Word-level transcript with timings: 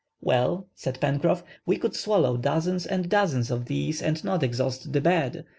"Well," 0.19 0.65
said 0.73 0.99
Pencroff, 0.99 1.43
"we 1.67 1.77
could 1.77 1.95
swallow 1.95 2.35
dozens 2.35 2.87
and 2.87 3.07
dozens 3.07 3.51
of 3.51 3.65
these 3.65 4.01
and 4.01 4.23
not 4.23 4.41
exhaust 4.41 4.93
the 4.93 4.99
bed. 4.99 5.45